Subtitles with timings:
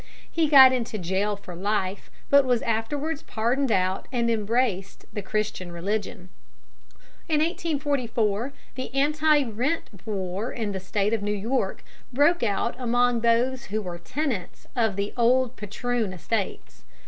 [0.31, 5.71] He got into jail for life, but was afterwards pardoned out and embraced the Christian
[5.71, 6.29] religion.
[7.29, 13.19] In 1844 the Anti Rent War in the State of New York broke out among
[13.19, 16.83] those who were tenants of the old "Patroon Estates."